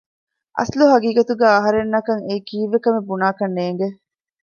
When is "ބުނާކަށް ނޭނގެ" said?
3.09-3.87